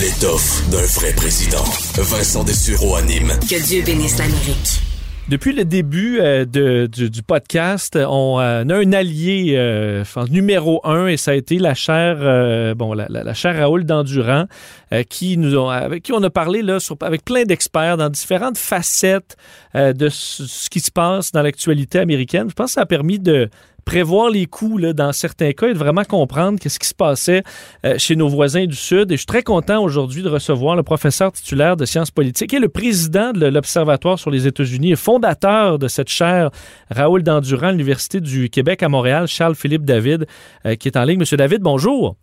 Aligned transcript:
L'étoffe 0.00 0.68
d'un 0.70 0.84
vrai 0.98 1.12
président. 1.14 1.62
Vincent 1.96 2.42
Dessureau 2.42 2.96
anime. 2.96 3.28
Que 3.48 3.64
Dieu 3.64 3.80
bénisse 3.84 4.18
l'Amérique. 4.18 4.80
Depuis 5.28 5.52
le 5.52 5.64
début 5.64 6.18
euh, 6.18 6.44
de, 6.44 6.86
du, 6.86 7.10
du, 7.10 7.22
podcast, 7.22 7.96
on, 7.96 8.40
euh, 8.40 8.64
a 8.64 8.74
un 8.74 8.92
allié 8.92 9.54
euh, 9.56 10.02
numéro 10.30 10.80
un 10.84 11.06
et 11.06 11.16
ça 11.16 11.30
a 11.30 11.34
été 11.34 11.58
la 11.58 11.74
euh, 11.88 12.74
bon, 12.74 12.92
la, 12.92 13.06
la, 13.08 13.22
la, 13.22 13.34
chaire 13.34 13.56
Raoul 13.56 13.84
d'Endurant, 13.84 14.46
euh, 14.92 15.04
qui 15.04 15.38
nous 15.38 15.56
ont, 15.56 15.68
avec 15.68 16.02
qui 16.02 16.12
on 16.12 16.22
a 16.24 16.30
parlé 16.30 16.62
là, 16.62 16.80
sur, 16.80 16.96
avec 17.00 17.24
plein 17.24 17.44
d'experts 17.44 17.96
dans 17.96 18.10
différentes 18.10 18.58
facettes 18.58 19.36
de 19.74 20.08
ce, 20.08 20.44
ce, 20.46 20.70
qui 20.70 20.80
se 20.80 20.90
passe 20.90 21.30
dans 21.30 21.42
l'actualité 21.42 22.00
américaine. 22.00 22.48
Je 22.48 22.54
pense 22.54 22.70
que 22.70 22.74
ça 22.74 22.80
a 22.82 22.86
permis 22.86 23.20
de 23.20 23.48
prévoir 23.84 24.30
les 24.30 24.48
là, 24.78 24.92
dans 24.92 25.12
certains 25.12 25.52
cas 25.52 25.68
et 25.68 25.74
de 25.74 25.78
vraiment 25.78 26.04
comprendre 26.04 26.58
qu'est-ce 26.58 26.78
qui 26.78 26.88
se 26.88 26.94
passait 26.94 27.42
euh, 27.84 27.96
chez 27.98 28.16
nos 28.16 28.28
voisins 28.28 28.66
du 28.66 28.76
Sud. 28.76 29.10
Et 29.10 29.14
je 29.14 29.20
suis 29.20 29.26
très 29.26 29.42
content 29.42 29.82
aujourd'hui 29.82 30.22
de 30.22 30.28
recevoir 30.28 30.76
le 30.76 30.82
professeur 30.82 31.32
titulaire 31.32 31.76
de 31.76 31.84
sciences 31.84 32.10
politiques 32.10 32.54
et 32.54 32.58
le 32.58 32.68
président 32.68 33.32
de 33.32 33.46
l'Observatoire 33.46 34.18
sur 34.18 34.30
les 34.30 34.46
États-Unis 34.46 34.92
et 34.92 34.96
fondateur 34.96 35.78
de 35.78 35.88
cette 35.88 36.08
chaire, 36.08 36.50
Raoul 36.90 37.22
Dandurand, 37.22 37.70
l'Université 37.70 38.20
du 38.20 38.50
Québec 38.50 38.82
à 38.82 38.88
Montréal, 38.88 39.26
Charles-Philippe 39.26 39.84
David, 39.84 40.26
euh, 40.66 40.76
qui 40.76 40.88
est 40.88 40.96
en 40.96 41.04
ligne. 41.04 41.18
Monsieur 41.18 41.36
David, 41.36 41.60
bonjour. 41.60 42.16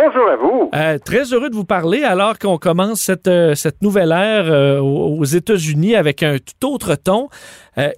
Bonjour 0.00 0.28
à 0.30 0.36
vous. 0.36 0.70
Euh, 0.76 0.98
très 0.98 1.32
heureux 1.32 1.50
de 1.50 1.56
vous 1.56 1.64
parler 1.64 2.04
alors 2.04 2.38
qu'on 2.38 2.56
commence 2.56 3.00
cette, 3.00 3.26
euh, 3.26 3.56
cette 3.56 3.82
nouvelle 3.82 4.12
ère 4.12 4.44
euh, 4.46 4.78
aux 4.78 5.24
États-Unis 5.24 5.96
avec 5.96 6.22
un 6.22 6.36
tout 6.38 6.68
autre 6.68 6.94
ton. 6.94 7.28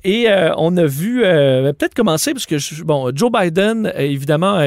Et 0.04 0.26
on 0.58 0.76
a 0.76 0.84
vu, 0.84 1.22
peut-être 1.22 1.94
commencer, 1.94 2.34
parce 2.34 2.44
que 2.44 2.82
bon, 2.82 3.10
Joe 3.14 3.30
Biden, 3.32 3.90
évidemment, 3.96 4.60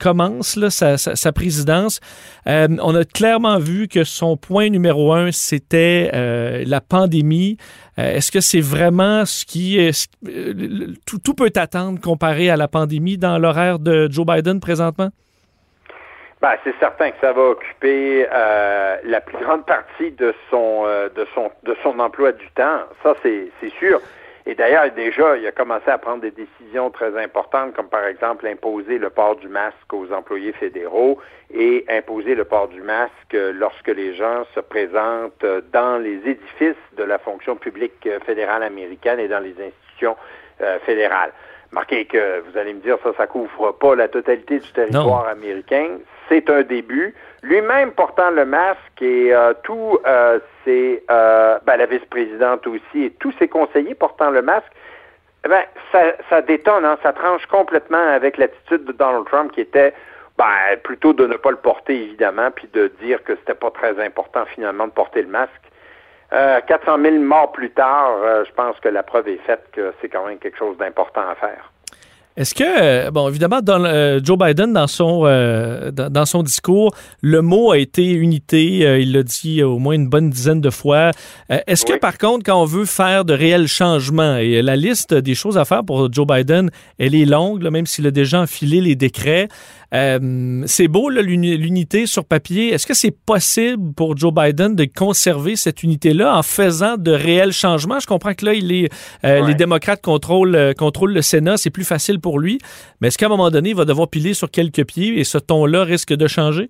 commence 0.00 0.56
là, 0.56 0.70
sa, 0.70 0.98
sa, 0.98 1.14
sa, 1.14 1.30
présidence. 1.30 2.00
on 2.44 2.96
a 2.96 3.04
clairement 3.04 3.60
vu 3.60 3.86
que 3.86 4.02
son 4.02 4.36
point 4.36 4.70
numéro 4.70 5.12
un, 5.12 5.30
c'était 5.30 6.10
la 6.66 6.80
pandémie. 6.80 7.58
Est-ce 7.96 8.32
que 8.32 8.40
c'est 8.40 8.60
vraiment 8.60 9.24
ce 9.24 9.44
qui 9.44 9.78
est... 9.78 10.08
Tout, 11.06 11.20
tout 11.20 11.34
peut 11.34 11.52
attendre 11.54 12.00
comparé 12.00 12.50
à 12.50 12.56
la 12.56 12.66
pandémie 12.66 13.18
dans 13.18 13.38
l'horaire 13.38 13.78
de 13.78 14.08
Joe 14.10 14.26
Biden 14.26 14.58
présentement? 14.58 15.10
Ben, 16.40 16.54
c'est 16.62 16.74
certain 16.78 17.10
que 17.10 17.16
ça 17.20 17.32
va 17.32 17.42
occuper 17.42 18.26
euh, 18.32 18.96
la 19.04 19.20
plus 19.20 19.38
grande 19.38 19.66
partie 19.66 20.12
de 20.12 20.34
son 20.50 20.84
euh, 20.86 21.08
de 21.08 21.26
son 21.34 21.50
de 21.64 21.76
son 21.82 21.98
emploi 21.98 22.32
du 22.32 22.48
temps. 22.52 22.80
Ça, 23.02 23.14
c'est 23.22 23.50
c'est 23.60 23.72
sûr. 23.72 24.00
Et 24.46 24.54
d'ailleurs, 24.54 24.90
déjà, 24.92 25.36
il 25.36 25.46
a 25.46 25.52
commencé 25.52 25.90
à 25.90 25.98
prendre 25.98 26.22
des 26.22 26.30
décisions 26.30 26.90
très 26.90 27.22
importantes, 27.22 27.74
comme 27.74 27.88
par 27.88 28.06
exemple 28.06 28.46
imposer 28.46 28.96
le 28.96 29.10
port 29.10 29.36
du 29.36 29.48
masque 29.48 29.92
aux 29.92 30.10
employés 30.10 30.52
fédéraux 30.52 31.18
et 31.52 31.84
imposer 31.90 32.34
le 32.34 32.46
port 32.46 32.68
du 32.68 32.80
masque 32.80 33.36
lorsque 33.52 33.88
les 33.88 34.14
gens 34.14 34.44
se 34.54 34.60
présentent 34.60 35.44
dans 35.70 36.02
les 36.02 36.16
édifices 36.24 36.76
de 36.96 37.02
la 37.04 37.18
fonction 37.18 37.56
publique 37.56 38.08
fédérale 38.24 38.62
américaine 38.62 39.20
et 39.20 39.28
dans 39.28 39.40
les 39.40 39.54
institutions 39.60 40.16
euh, 40.60 40.78
fédérales. 40.80 41.30
Marquez 41.70 42.06
que 42.06 42.40
vous 42.40 42.58
allez 42.58 42.72
me 42.72 42.80
dire 42.80 42.96
ça, 43.04 43.12
ça 43.16 43.28
couvre 43.28 43.70
pas 43.72 43.94
la 43.94 44.08
totalité 44.08 44.58
du 44.58 44.72
territoire 44.72 45.24
non. 45.24 45.30
américain. 45.30 45.98
C'est 46.28 46.50
un 46.50 46.62
début. 46.62 47.14
Lui-même 47.42 47.92
portant 47.92 48.30
le 48.30 48.44
masque 48.44 49.00
et 49.00 49.32
euh, 49.32 49.54
tous 49.62 49.98
euh, 50.06 50.40
ses, 50.64 51.04
euh, 51.10 51.58
ben, 51.64 51.76
la 51.76 51.86
vice-présidente 51.86 52.66
aussi 52.66 53.04
et 53.04 53.10
tous 53.12 53.32
ses 53.38 53.48
conseillers 53.48 53.94
portant 53.94 54.30
le 54.30 54.42
masque, 54.42 54.70
ben, 55.48 55.62
ça, 56.28 56.42
détonne, 56.42 56.84
hein, 56.84 56.98
ça 57.02 57.12
tranche 57.12 57.46
complètement 57.46 58.02
avec 58.12 58.38
l'attitude 58.38 58.84
de 58.84 58.92
Donald 58.92 59.24
Trump 59.26 59.52
qui 59.52 59.60
était 59.60 59.94
ben, 60.36 60.76
plutôt 60.82 61.12
de 61.12 61.26
ne 61.26 61.36
pas 61.36 61.50
le 61.50 61.56
porter 61.56 61.94
évidemment, 61.94 62.50
puis 62.50 62.68
de 62.72 62.88
dire 63.00 63.22
que 63.22 63.36
c'était 63.36 63.54
pas 63.54 63.70
très 63.70 64.04
important 64.04 64.44
finalement 64.46 64.86
de 64.86 64.92
porter 64.92 65.22
le 65.22 65.28
masque. 65.28 65.52
Euh, 66.32 66.60
400 66.66 66.98
000 67.00 67.16
morts 67.20 67.52
plus 67.52 67.70
tard, 67.70 68.44
je 68.44 68.52
pense 68.52 68.78
que 68.80 68.88
la 68.88 69.02
preuve 69.02 69.28
est 69.28 69.40
faite 69.46 69.64
que 69.72 69.94
c'est 70.00 70.08
quand 70.08 70.26
même 70.26 70.38
quelque 70.38 70.58
chose 70.58 70.76
d'important 70.76 71.26
à 71.30 71.34
faire. 71.36 71.72
Est-ce 72.38 72.54
que, 72.54 73.10
bon, 73.10 73.28
évidemment, 73.28 73.60
dans, 73.60 73.84
euh, 73.84 74.20
Joe 74.22 74.38
Biden, 74.38 74.72
dans 74.72 74.86
son, 74.86 75.22
euh, 75.24 75.90
dans, 75.90 76.08
dans, 76.08 76.24
son 76.24 76.44
discours, 76.44 76.94
le 77.20 77.42
mot 77.42 77.72
a 77.72 77.78
été 77.78 78.04
unité. 78.12 78.86
Euh, 78.86 79.00
il 79.00 79.12
l'a 79.12 79.24
dit 79.24 79.60
au 79.64 79.80
moins 79.80 79.94
une 79.94 80.08
bonne 80.08 80.30
dizaine 80.30 80.60
de 80.60 80.70
fois. 80.70 81.10
Est-ce 81.48 81.84
oui. 81.84 81.94
que, 81.94 81.98
par 81.98 82.16
contre, 82.16 82.44
quand 82.44 82.62
on 82.62 82.64
veut 82.64 82.84
faire 82.84 83.24
de 83.24 83.34
réels 83.34 83.66
changements, 83.66 84.36
et 84.36 84.62
la 84.62 84.76
liste 84.76 85.14
des 85.14 85.34
choses 85.34 85.58
à 85.58 85.64
faire 85.64 85.82
pour 85.84 86.12
Joe 86.12 86.28
Biden, 86.28 86.70
elle 86.98 87.16
est 87.16 87.24
longue, 87.24 87.60
là, 87.60 87.72
même 87.72 87.86
s'il 87.86 88.06
a 88.06 88.12
déjà 88.12 88.40
enfilé 88.40 88.80
les 88.82 88.94
décrets, 88.94 89.48
euh, 89.94 90.62
c'est 90.66 90.88
beau, 90.88 91.08
l'unité 91.08 92.06
sur 92.06 92.24
papier. 92.24 92.68
Est-ce 92.68 92.86
que 92.86 92.94
c'est 92.94 93.10
possible 93.10 93.94
pour 93.94 94.16
Joe 94.16 94.32
Biden 94.32 94.74
de 94.74 94.84
conserver 94.84 95.56
cette 95.56 95.82
unité-là 95.82 96.36
en 96.36 96.42
faisant 96.42 96.96
de 96.98 97.10
réels 97.10 97.52
changements? 97.52 97.98
Je 97.98 98.06
comprends 98.06 98.34
que 98.34 98.44
là, 98.44 98.54
il 98.54 98.70
est, 98.72 98.92
euh, 99.24 99.46
les 99.46 99.54
démocrates 99.54 100.02
contrôlent, 100.02 100.54
euh, 100.54 100.72
contrôlent 100.74 101.14
le 101.14 101.22
Sénat, 101.22 101.56
c'est 101.56 101.70
plus 101.70 101.84
facile 101.84 102.20
pour 102.20 102.27
lui. 102.36 102.58
Mais 103.00 103.08
est-ce 103.08 103.16
qu'à 103.16 103.26
un 103.26 103.30
moment 103.30 103.50
donné, 103.50 103.70
il 103.70 103.76
va 103.76 103.86
devoir 103.86 104.08
piler 104.08 104.34
sur 104.34 104.50
quelques 104.50 104.84
pieds 104.84 105.18
et 105.18 105.24
ce 105.24 105.38
ton-là 105.38 105.84
risque 105.84 106.12
de 106.12 106.26
changer? 106.26 106.68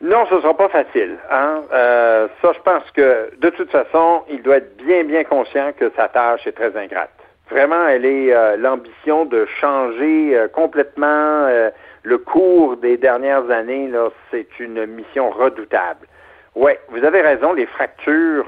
Non, 0.00 0.26
ce 0.28 0.34
ne 0.34 0.40
sera 0.40 0.54
pas 0.54 0.68
facile. 0.68 1.16
Hein? 1.30 1.62
Euh, 1.72 2.28
ça, 2.42 2.52
je 2.52 2.60
pense 2.60 2.90
que 2.92 3.30
de 3.38 3.50
toute 3.50 3.70
façon, 3.70 4.22
il 4.30 4.42
doit 4.42 4.58
être 4.58 4.76
bien, 4.76 5.04
bien 5.04 5.24
conscient 5.24 5.72
que 5.72 5.90
sa 5.96 6.08
tâche 6.08 6.46
est 6.46 6.52
très 6.52 6.76
ingrate. 6.76 7.10
Vraiment, 7.50 7.88
elle 7.88 8.04
est 8.04 8.32
euh, 8.32 8.56
l'ambition 8.56 9.24
de 9.24 9.46
changer 9.60 10.36
euh, 10.36 10.48
complètement 10.48 11.48
le 12.02 12.18
cours 12.18 12.76
des 12.76 12.98
dernières 12.98 13.50
années. 13.50 13.90
C'est 14.30 14.60
une 14.60 14.84
mission 14.86 15.30
redoutable. 15.30 16.06
Oui, 16.54 16.72
vous 16.90 17.02
avez 17.04 17.22
raison. 17.22 17.52
Les 17.52 17.66
fractures 17.66 18.46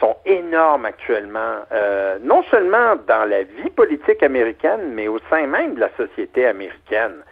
sont 0.00 0.16
énormes 0.26 0.84
actuellement, 0.84 1.64
non 2.22 2.42
seulement 2.50 2.96
dans 3.06 3.24
la 3.24 3.44
vie 3.44 3.70
politique 3.70 4.22
américaine, 4.22 4.92
mais 4.92 5.08
au 5.08 5.18
sein 5.30 5.46
même 5.46 5.74
de 5.74 5.80
la 5.80 5.90
société 5.96 6.46
américaine. 6.46 7.22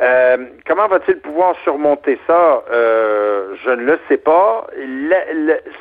Euh, 0.00 0.36
comment 0.66 0.86
va-t-il 0.86 1.18
pouvoir 1.18 1.56
surmonter 1.64 2.18
ça? 2.26 2.62
Euh, 2.70 3.56
je 3.64 3.70
ne 3.70 3.82
le 3.82 3.98
sais 4.08 4.16
pas. 4.16 4.66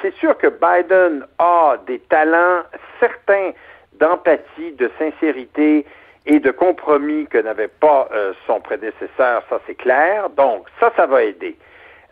C'est 0.01 0.13
sûr 0.15 0.35
que 0.37 0.47
Biden 0.47 1.25
a 1.37 1.75
des 1.85 1.99
talents 1.99 2.63
certains 2.99 3.51
d'empathie, 3.99 4.71
de 4.73 4.89
sincérité 4.97 5.85
et 6.25 6.39
de 6.39 6.51
compromis 6.51 7.27
que 7.27 7.37
n'avait 7.37 7.67
pas 7.67 8.09
euh, 8.11 8.33
son 8.47 8.59
prédécesseur, 8.59 9.43
ça 9.49 9.59
c'est 9.67 9.75
clair. 9.75 10.29
Donc, 10.31 10.65
ça, 10.79 10.91
ça 10.95 11.05
va 11.05 11.23
aider. 11.23 11.55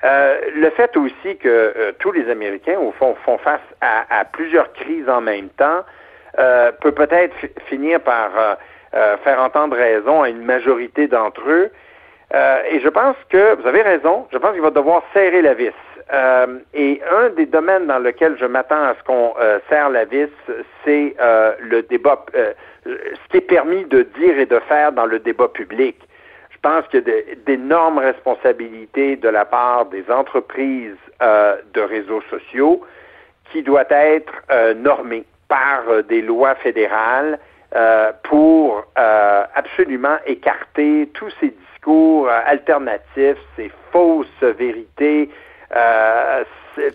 Euh, 0.04 0.38
le 0.56 0.70
fait 0.72 0.96
aussi 0.98 1.38
que 1.38 1.48
euh, 1.48 1.92
tous 2.00 2.12
les 2.12 2.30
Américains, 2.30 2.78
au 2.80 2.92
fond, 2.92 3.16
font 3.26 3.38
face 3.38 3.62
à, 3.82 4.26
plusieurs 4.26 4.72
crises 4.74 5.10
en 5.10 5.22
même 5.22 5.50
temps, 5.50 5.84
euh, 6.38 6.72
peut 6.82 6.92
peut-être 6.92 7.36
finir 7.68 8.00
par 8.02 8.32
faire 9.26 9.42
entendre 9.42 9.76
raison 9.76 10.24
à 10.24 10.30
une 10.30 10.46
majorité 10.46 11.08
d'entre 11.08 11.42
eux. 11.50 11.70
et 12.34 12.80
je 12.80 12.88
pense 12.88 13.18
que, 13.30 13.56
vous 13.56 13.68
avez 13.68 13.82
raison, 13.82 14.26
je 14.32 14.38
pense 14.38 14.54
qu'il 14.54 14.62
va 14.62 14.70
devoir 14.70 15.04
serrer 15.14 15.42
la 15.42 15.54
vis. 15.54 15.74
Et 16.74 17.02
un 17.12 17.30
des 17.32 17.46
domaines 17.46 17.88
dans 17.88 18.00
lequel 18.00 18.38
je 18.40 18.46
m'attends 18.46 18.84
à 18.84 18.96
ce 18.98 19.04
qu'on 19.04 19.34
serre 19.70 19.90
la 19.90 20.06
vis, 20.06 20.30
c'est 20.86 21.14
le 21.60 21.82
débat, 21.82 22.26
ce 22.86 23.30
qui 23.32 23.38
est 23.38 23.42
permis 23.42 23.84
de 23.84 24.04
dire 24.18 24.40
et 24.40 24.46
de 24.46 24.60
faire 24.60 24.94
dans 24.94 25.06
le 25.06 25.20
débat 25.20 25.50
public. 25.50 25.98
Je 26.66 26.72
pense 26.72 26.88
qu'il 26.88 27.08
y 27.08 27.12
a 27.12 27.36
d'énormes 27.46 28.00
responsabilités 28.00 29.18
de 29.18 29.30
la 29.30 29.46
part 29.46 29.86
des 29.86 30.04
entreprises 30.10 30.98
de 31.22 31.80
réseaux 31.80 32.24
sociaux 32.32 32.82
qui 33.52 33.62
doivent 33.62 33.92
être 33.92 34.34
normées 34.74 35.26
par 35.48 35.84
des 36.10 36.24
lois 36.24 36.56
fédérales 36.56 37.38
pour 38.24 38.84
absolument 38.96 40.18
écarter 40.26 41.08
tous 41.14 41.30
ces 41.40 41.50
discours 41.50 42.30
alternatifs, 42.30 43.38
ces 43.56 43.72
fausses 43.92 44.42
vérités, 44.42 45.30
euh, 45.76 46.44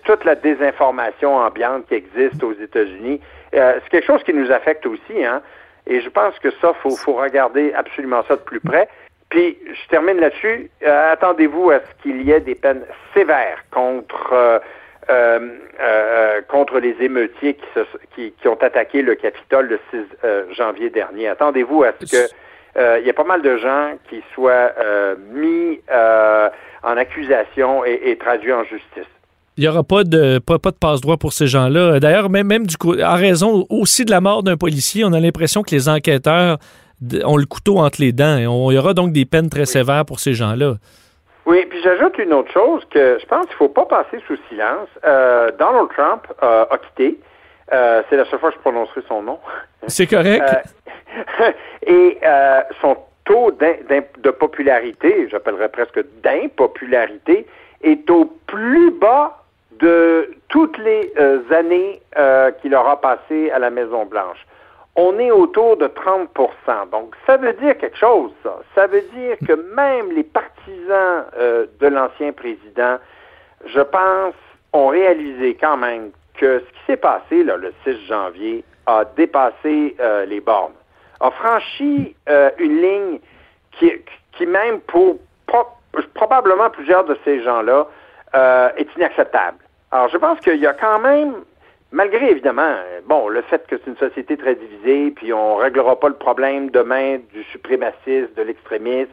toute 0.05 0.25
la 0.25 0.34
désinformation 0.34 1.37
ambiante 1.37 1.87
qui 1.87 1.94
existe 1.94 2.43
aux 2.43 2.55
États-Unis. 2.55 3.20
Euh, 3.55 3.78
c'est 3.82 3.90
quelque 3.90 4.06
chose 4.06 4.25
qui 4.25 4.34
nous 4.34 4.50
affecte 4.50 4.84
aussi, 4.87 5.25
hein. 5.25 5.43
Et 5.87 6.00
je 6.00 6.08
pense 6.08 6.38
que 6.38 6.50
ça, 6.61 6.73
faut, 6.75 6.94
faut 6.94 7.14
regarder 7.14 7.73
absolument 7.73 8.23
ça 8.28 8.37
de 8.37 8.43
plus 8.43 8.61
près. 8.61 8.88
Puis, 9.31 9.56
je 9.65 9.88
termine 9.88 10.19
là-dessus. 10.19 10.71
Euh, 10.82 11.12
attendez-vous 11.12 11.71
à 11.71 11.79
ce 11.79 12.03
qu'il 12.03 12.23
y 12.23 12.32
ait 12.32 12.41
des 12.41 12.56
peines 12.56 12.82
sévères 13.15 13.65
contre 13.71 14.32
euh, 14.35 14.59
euh, 15.09 16.41
contre 16.49 16.79
les 16.79 16.97
émeutiers 17.00 17.56
qui, 18.15 18.32
qui, 18.32 18.49
ont 18.49 18.59
attaqué 18.61 19.03
le 19.03 19.15
Capitole 19.15 19.69
le 19.69 19.81
6 19.91 20.55
janvier 20.56 20.91
dernier. 20.91 21.29
Attendez-vous 21.29 21.85
à 21.85 21.93
ce 22.00 22.06
que 22.06 22.29
il 23.00 23.06
y 23.06 23.09
ait 23.09 23.15
pas 23.15 23.25
mal 23.25 23.43
de 23.43 23.56
gens 23.56 23.94
qui 24.09 24.23
soient 24.35 24.73
mis 25.33 25.81
en 26.83 26.97
accusation 26.97 27.85
et, 27.85 28.00
et 28.05 28.19
traduits 28.19 28.53
en 28.53 28.62
justice. 28.65 29.09
Il 29.56 29.62
n'y 29.62 29.69
aura 29.69 29.83
pas 29.83 30.05
de, 30.05 30.38
pas, 30.38 30.59
de 30.59 30.76
passe-droit 30.76 31.17
pour 31.17 31.33
ces 31.33 31.47
gens-là. 31.47 31.99
D'ailleurs, 31.99 32.31
même, 32.31 32.47
même 32.47 32.67
du 32.67 32.76
coup, 32.76 32.99
en 33.00 33.15
raison 33.17 33.67
aussi 33.69 34.05
de 34.05 34.11
la 34.11 34.21
mort 34.21 34.43
d'un 34.43 34.56
policier, 34.56 35.05
on 35.05 35.12
a 35.12 35.21
l'impression 35.21 35.62
que 35.62 35.73
les 35.73 35.88
enquêteurs 35.88 36.59
ont 37.25 37.37
le 37.37 37.47
couteau 37.47 37.79
entre 37.79 38.00
les 38.00 38.12
dents. 38.12 38.37
il 38.37 38.75
y 38.75 38.79
aura 38.79 38.94
donc 38.94 39.12
des 39.12 39.25
peines 39.25 39.50
très 39.50 39.67
sévères 39.67 40.05
pour 40.05 40.20
ces 40.20 40.35
gens-là. 40.35 40.75
Oui, 41.47 41.67
puis 41.69 41.82
j'ajoute 41.82 42.17
une 42.19 42.32
autre 42.32 42.52
chose 42.52 42.85
que 42.91 43.19
je 43.20 43.26
pense 43.26 43.47
qu'il 43.47 43.55
ne 43.55 43.58
faut 43.58 43.69
pas 43.69 43.87
passer 43.87 44.23
sous 44.26 44.37
silence. 44.49 44.88
Euh, 45.05 45.50
Donald 45.58 45.88
Trump 45.97 46.26
euh, 46.43 46.64
a 46.70 46.79
quitté. 46.79 47.19
Euh, 47.73 48.02
c'est 48.08 48.17
la 48.17 48.25
seule 48.26 48.38
fois 48.38 48.50
que 48.50 48.56
je 48.56 48.61
prononcerai 48.61 49.00
son 49.08 49.23
nom. 49.23 49.38
C'est 49.87 50.06
correct. 50.06 50.44
et 51.87 52.19
son 52.81 52.97
taux 53.25 53.50
de 53.52 54.31
popularité, 54.31 55.29
j'appellerais 55.31 55.70
presque 55.70 56.00
d'impopularité, 56.23 57.47
est 57.82 58.11
au 58.11 58.26
plus 58.47 58.91
bas 58.91 59.43
de 59.81 60.31
toutes 60.49 60.79
les 60.79 61.12
années 61.52 62.00
qu'il 62.61 62.75
aura 62.75 63.00
passées 63.00 63.50
à 63.50 63.58
la 63.58 63.70
Maison-Blanche 63.70 64.47
on 64.96 65.19
est 65.19 65.31
autour 65.31 65.76
de 65.76 65.87
30% 65.87 66.90
Donc, 66.90 67.14
ça 67.26 67.37
veut 67.37 67.52
dire 67.54 67.78
quelque 67.78 67.96
chose, 67.96 68.32
ça. 68.42 68.58
Ça 68.75 68.87
veut 68.87 69.02
dire 69.14 69.37
que 69.46 69.52
même 69.75 70.12
les 70.12 70.25
partisans 70.25 71.25
euh, 71.38 71.66
de 71.81 71.87
l'ancien 71.87 72.32
président, 72.32 72.98
je 73.66 73.81
pense, 73.81 74.34
ont 74.72 74.88
réalisé 74.88 75.56
quand 75.60 75.76
même 75.76 76.10
que 76.34 76.60
ce 76.60 76.64
qui 76.64 76.81
s'est 76.87 76.96
passé 76.96 77.42
le 77.42 77.72
6 77.84 78.06
janvier 78.06 78.64
a 78.87 79.04
dépassé 79.16 79.96
euh, 80.00 80.25
les 80.25 80.40
bornes, 80.40 80.72
a 81.20 81.31
franchi 81.31 82.16
euh, 82.28 82.50
une 82.58 82.81
ligne 82.81 83.20
qui, 83.72 83.92
qui 84.32 84.46
même 84.46 84.81
pour 84.81 85.19
probablement 86.14 86.70
plusieurs 86.70 87.04
de 87.04 87.16
ces 87.25 87.42
gens-là 87.42 87.87
est 88.76 88.87
inacceptable. 88.96 89.58
Alors, 89.90 90.08
je 90.08 90.16
pense 90.19 90.38
qu'il 90.38 90.60
y 90.60 90.66
a 90.69 90.72
quand 90.72 91.00
même 91.00 91.34
Malgré, 91.92 92.31
évidemment, 92.31 92.76
bon, 93.06 93.28
le 93.28 93.42
fait 93.42 93.66
que 93.66 93.76
c'est 93.78 93.90
une 93.90 93.96
société 93.96 94.37
très 94.37 94.54
divisée, 94.54 95.10
puis 95.10 95.32
on 95.32 95.56
réglera 95.56 95.98
pas 95.98 96.08
le 96.08 96.14
problème 96.14 96.70
demain 96.70 97.19
du 97.32 97.42
suprémacisme, 97.44 98.32
de 98.37 98.42
l'extrémisme, 98.42 99.10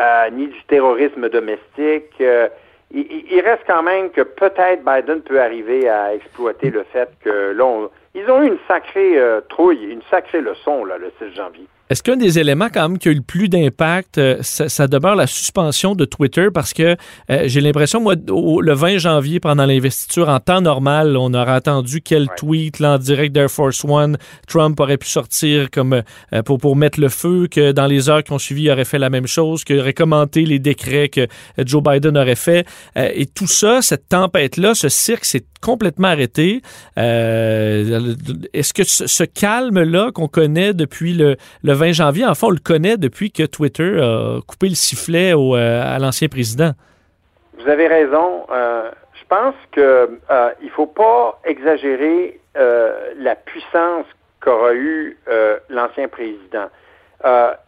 euh, 0.00 0.30
ni 0.30 0.48
du 0.48 0.64
terrorisme 0.64 1.28
domestique, 1.28 2.10
euh, 2.20 2.48
il, 2.90 3.40
reste 3.40 3.62
quand 3.66 3.82
même 3.82 4.10
que 4.10 4.20
peut-être 4.20 4.84
Biden 4.84 5.22
peut 5.22 5.40
arriver 5.40 5.88
à 5.88 6.14
exploiter 6.14 6.70
le 6.70 6.82
fait 6.84 7.08
que 7.20 7.52
là, 7.52 7.88
ils 8.14 8.30
ont 8.30 8.42
eu 8.42 8.48
une 8.48 8.58
sacrée 8.68 9.18
euh, 9.18 9.40
trouille, 9.48 9.84
une 9.84 10.02
sacrée 10.10 10.40
leçon 10.40 10.84
là, 10.84 10.98
le 10.98 11.10
6 11.18 11.34
janvier. 11.34 11.66
Est-ce 11.92 12.02
qu'un 12.02 12.16
des 12.16 12.38
éléments 12.38 12.68
quand 12.72 12.88
même 12.88 12.96
qui 12.96 13.08
a 13.08 13.12
eu 13.12 13.16
le 13.16 13.20
plus 13.20 13.50
d'impact, 13.50 14.16
euh, 14.16 14.38
ça, 14.40 14.88
demeure 14.88 15.14
la 15.14 15.26
suspension 15.26 15.94
de 15.94 16.06
Twitter? 16.06 16.48
Parce 16.52 16.72
que 16.72 16.96
euh, 17.28 17.42
j'ai 17.44 17.60
l'impression, 17.60 18.00
moi, 18.00 18.14
le 18.14 18.72
20 18.72 18.96
janvier, 18.96 19.40
pendant 19.40 19.66
l'investiture, 19.66 20.30
en 20.30 20.40
temps 20.40 20.62
normal, 20.62 21.18
on 21.18 21.34
aurait 21.34 21.52
attendu 21.52 22.00
quel 22.00 22.28
tweet 22.34 22.78
là, 22.78 22.94
en 22.94 22.98
direct 22.98 23.34
d'Air 23.34 23.50
Force 23.50 23.84
One 23.84 24.16
Trump 24.48 24.80
aurait 24.80 24.96
pu 24.96 25.06
sortir 25.06 25.70
comme 25.70 26.02
euh, 26.32 26.42
pour, 26.42 26.56
pour 26.56 26.76
mettre 26.76 26.98
le 26.98 27.10
feu, 27.10 27.46
que 27.46 27.72
dans 27.72 27.86
les 27.86 28.08
heures 28.08 28.24
qui 28.24 28.32
ont 28.32 28.38
suivi, 28.38 28.62
il 28.62 28.70
aurait 28.70 28.86
fait 28.86 28.98
la 28.98 29.10
même 29.10 29.26
chose, 29.26 29.62
qu'il 29.62 29.78
aurait 29.78 29.92
commenté 29.92 30.46
les 30.46 30.58
décrets 30.58 31.10
que 31.10 31.26
Joe 31.58 31.82
Biden 31.82 32.16
aurait 32.16 32.36
fait. 32.36 32.66
et 32.96 33.26
tout 33.26 33.46
ça, 33.46 33.82
cette 33.82 34.08
tempête-là, 34.08 34.74
ce 34.74 34.88
cirque, 34.88 35.26
c'est 35.26 35.44
complètement 35.60 36.08
arrêté. 36.08 36.62
Est-ce 36.96 38.72
que 38.72 38.82
ce, 38.84 39.24
calme-là 39.24 40.10
qu'on 40.12 40.28
connaît 40.28 40.72
depuis 40.74 41.12
le, 41.12 41.36
le 41.62 41.72
20 41.72 41.81
janvier, 41.90 42.24
en 42.24 42.34
fait, 42.34 42.46
on 42.46 42.50
le 42.50 42.58
connaît 42.58 42.96
depuis 42.96 43.32
que 43.32 43.44
Twitter 43.44 43.98
a 44.00 44.40
coupé 44.46 44.68
le 44.68 44.74
sifflet 44.74 45.32
euh, 45.34 45.82
à 45.82 45.98
l'ancien 45.98 46.28
président. 46.28 46.72
Vous 47.58 47.68
avez 47.68 47.88
raison. 47.88 48.46
Euh, 48.52 48.90
je 49.14 49.24
pense 49.28 49.54
qu'il 49.72 49.82
euh, 49.82 50.06
ne 50.62 50.68
faut 50.70 50.86
pas 50.86 51.40
exagérer 51.44 52.38
la 52.54 53.34
puissance 53.34 54.04
qu'aura 54.42 54.74
eu 54.74 55.16
l'ancien 55.70 56.06
président. 56.06 56.68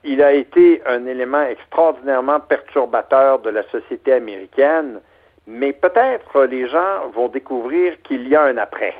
il 0.04 0.22
a 0.22 0.32
été 0.32 0.82
un 0.84 1.06
élément 1.06 1.42
extraordinairement 1.42 2.38
perturbateur 2.40 3.38
de 3.38 3.48
la 3.48 3.62
société 3.70 4.12
américaine, 4.12 5.00
mais 5.46 5.72
peut-être 5.72 6.44
les 6.44 6.68
gens 6.68 7.08
vont 7.14 7.28
découvrir 7.28 7.94
qu'il 8.02 8.28
y 8.28 8.36
a 8.36 8.42
un 8.42 8.58
après. 8.58 8.94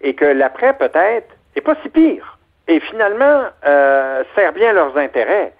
Et 0.00 0.14
que 0.14 0.24
l'après, 0.24 0.76
peut-être, 0.76 1.28
n'est 1.54 1.62
pas 1.62 1.76
si 1.84 1.88
pire 1.90 2.37
et 2.68 2.80
finalement 2.80 3.44
euh, 3.66 4.22
sert 4.34 4.52
bien 4.52 4.72
leurs 4.72 4.96
intérêts. 4.96 5.52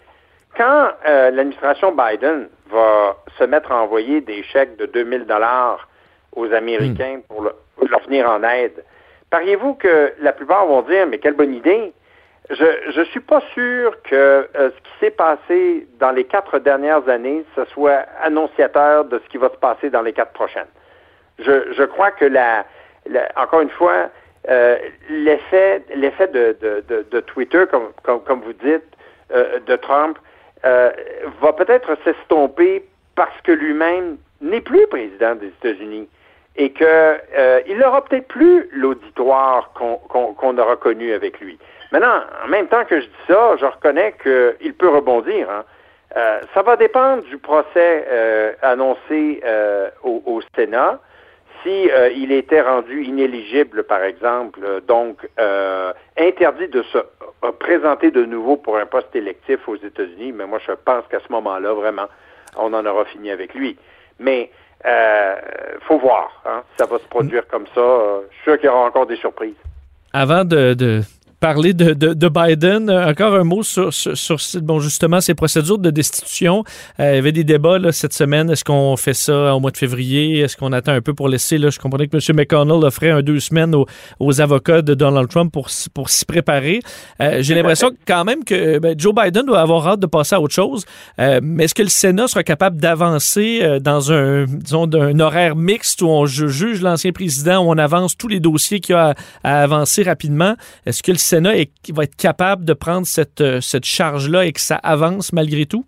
Quand 0.56 0.90
euh, 1.06 1.30
l'administration 1.30 1.92
Biden 1.92 2.48
va 2.70 3.16
se 3.38 3.44
mettre 3.44 3.72
à 3.72 3.82
envoyer 3.82 4.20
des 4.20 4.42
chèques 4.44 4.76
de 4.76 4.86
2000 4.86 5.24
dollars 5.24 5.88
aux 6.36 6.52
Américains 6.52 7.16
hmm. 7.16 7.22
pour, 7.22 7.42
leur 7.42 8.00
venir 8.04 8.28
en 8.28 8.42
aide, 8.42 8.84
pariez-vous 9.30 9.74
que 9.74 10.12
la 10.20 10.32
plupart 10.32 10.66
vont 10.66 10.82
dire 10.82 11.06
mais 11.06 11.18
quelle 11.18 11.34
bonne 11.34 11.54
idée? 11.54 11.92
Je 12.50 12.98
ne 12.98 13.04
suis 13.04 13.20
pas 13.20 13.42
sûr 13.52 14.00
que 14.02 14.14
euh, 14.14 14.70
ce 14.70 14.76
qui 14.76 14.98
s'est 15.00 15.10
passé 15.10 15.86
dans 16.00 16.12
les 16.12 16.24
quatre 16.24 16.58
dernières 16.58 17.06
années, 17.08 17.44
ce 17.54 17.64
soit 17.66 18.04
annonciateur 18.22 19.04
de 19.04 19.18
ce 19.18 19.28
qui 19.28 19.36
va 19.36 19.50
se 19.50 19.56
passer 19.56 19.90
dans 19.90 20.00
les 20.00 20.14
quatre 20.14 20.32
prochaines. 20.32 20.68
Je, 21.38 21.72
je 21.72 21.82
crois 21.84 22.10
que 22.10 22.24
la, 22.24 22.64
la 23.06 23.28
encore 23.36 23.60
une 23.60 23.70
fois, 23.70 24.08
euh, 24.48 24.78
l'effet 25.10 25.82
l'effet 25.94 26.28
de, 26.28 27.20
Twitter, 27.20 27.64
comme, 28.02 28.40
vous 28.40 28.52
dites, 28.54 28.82
euh, 29.34 29.60
de 29.60 29.76
Trump, 29.76 30.18
euh, 30.64 30.90
va 31.42 31.52
peut-être 31.52 31.98
s'estomper 32.02 32.84
parce 33.14 33.38
que 33.42 33.52
lui-même 33.52 34.16
n'est 34.40 34.62
plus 34.62 34.86
président 34.86 35.34
des 35.34 35.48
États-Unis 35.48 36.08
et 36.56 36.72
que 36.72 37.18
il 37.68 37.78
n'aura 37.78 38.02
peut-être 38.04 38.26
plus 38.28 38.68
l'auditoire 38.72 39.72
qu'on 39.74 40.58
aura 40.58 40.76
connu 40.76 41.12
avec 41.12 41.40
lui. 41.40 41.58
Maintenant, 41.92 42.20
en 42.44 42.48
même 42.48 42.66
temps 42.68 42.84
que 42.84 43.00
je 43.00 43.06
dis 43.06 43.26
ça, 43.28 43.56
je 43.60 43.66
reconnais 43.66 44.14
qu'il 44.22 44.74
peut 44.74 44.88
rebondir. 44.88 45.48
Hein. 45.50 45.64
ça 46.54 46.62
va 46.62 46.76
dépendre 46.76 47.22
du 47.24 47.38
procès 47.38 48.06
annoncé 48.62 49.42
au, 50.02 50.40
Sénat 50.56 50.98
si 51.62 51.90
euh, 51.90 52.10
il 52.10 52.32
était 52.32 52.60
rendu 52.60 53.04
inéligible, 53.04 53.84
par 53.84 54.02
exemple, 54.02 54.60
euh, 54.64 54.80
donc 54.80 55.28
euh, 55.38 55.92
interdit 56.18 56.68
de 56.68 56.82
se 56.92 56.98
présenter 57.58 58.10
de 58.10 58.24
nouveau 58.24 58.56
pour 58.56 58.76
un 58.76 58.86
poste 58.86 59.14
électif 59.14 59.66
aux 59.68 59.76
États-Unis, 59.76 60.32
mais 60.32 60.46
moi 60.46 60.58
je 60.66 60.72
pense 60.72 61.04
qu'à 61.10 61.20
ce 61.20 61.32
moment-là, 61.32 61.72
vraiment, 61.72 62.06
on 62.56 62.72
en 62.72 62.84
aura 62.84 63.04
fini 63.06 63.30
avec 63.30 63.54
lui. 63.54 63.76
Mais 64.18 64.50
euh, 64.84 65.34
faut 65.82 65.98
voir, 65.98 66.42
hein, 66.46 66.62
ça 66.76 66.86
va 66.86 66.98
se 66.98 67.06
produire 67.06 67.46
comme 67.48 67.66
ça. 67.74 67.80
je 68.30 68.34
suis 68.36 68.44
sûr 68.44 68.56
qu'il 68.56 68.66
y 68.66 68.68
aura 68.68 68.86
encore 68.86 69.06
des 69.06 69.16
surprises. 69.16 69.54
Avant 70.12 70.44
de, 70.44 70.74
de 70.74 71.02
parler 71.40 71.72
de, 71.72 71.92
de, 71.92 72.28
Biden. 72.28 72.90
Euh, 72.90 73.10
encore 73.10 73.34
un 73.34 73.44
mot 73.44 73.62
sur, 73.62 73.92
sur, 73.92 74.36
bon, 74.62 74.80
justement 74.80 75.20
ces 75.20 75.34
procédures 75.34 75.78
de 75.78 75.90
destitution. 75.90 76.64
Euh, 77.00 77.12
il 77.12 77.14
y 77.16 77.18
avait 77.18 77.32
des 77.32 77.44
débats 77.44 77.78
cette 77.92 78.12
semaine. 78.12 78.50
Est-ce 78.50 78.64
qu'on 78.64 78.96
fait 78.96 79.14
ça 79.14 79.54
au 79.54 79.60
mois 79.60 79.70
de 79.70 79.76
février? 79.76 80.40
Est-ce 80.40 80.56
qu'on 80.56 80.72
attend 80.72 80.92
un 80.92 81.00
peu 81.00 81.14
pour 81.14 81.28
laisser? 81.28 81.58
Là, 81.58 81.70
je 81.70 81.78
comprenais 81.78 82.08
que 82.08 82.16
M. 82.16 82.36
McConnell 82.36 82.84
offrait 82.84 83.10
un 83.10 83.22
deux 83.22 83.40
semaines 83.40 83.74
aux, 84.18 84.40
avocats 84.40 84.82
de 84.82 84.94
Donald 84.94 85.28
Trump 85.28 85.52
pour, 85.52 85.68
pour 85.94 86.10
s'y 86.10 86.24
préparer. 86.24 86.80
Euh, 87.20 87.38
j'ai 87.40 87.54
l'impression 87.54 87.90
quand 88.06 88.24
même 88.24 88.44
que 88.44 88.78
ben, 88.78 88.94
Joe 88.98 89.14
Biden 89.14 89.46
doit 89.46 89.60
avoir 89.60 89.86
hâte 89.86 90.00
de 90.00 90.06
passer 90.06 90.34
à 90.34 90.40
autre 90.40 90.54
chose. 90.54 90.84
mais 91.18 91.64
est-ce 91.64 91.74
que 91.74 91.82
le 91.82 91.88
Sénat 91.88 92.28
sera 92.28 92.42
capable 92.42 92.80
d'avancer 92.80 93.80
dans 93.80 94.12
un, 94.12 94.44
disons, 94.44 94.88
un 94.94 95.18
horaire 95.20 95.56
mixte 95.56 96.02
où 96.02 96.08
on 96.08 96.26
juge 96.26 96.82
l'ancien 96.82 97.12
président, 97.12 97.64
où 97.64 97.70
on 97.70 97.78
avance 97.78 98.16
tous 98.16 98.28
les 98.28 98.40
dossiers 98.40 98.80
qu'il 98.80 98.94
y 98.94 98.98
a 98.98 99.14
à, 99.42 99.58
à 99.58 99.62
avancer 99.62 100.02
rapidement? 100.02 100.54
Est-ce 100.86 101.02
que 101.02 101.12
le 101.12 101.18
Sénat 101.28 101.52
va 101.92 102.04
être 102.04 102.16
capable 102.16 102.64
de 102.64 102.72
prendre 102.72 103.06
cette, 103.06 103.42
euh, 103.42 103.60
cette 103.60 103.84
charge-là 103.84 104.46
et 104.46 104.52
que 104.52 104.60
ça 104.60 104.76
avance 104.82 105.34
malgré 105.34 105.66
tout? 105.66 105.84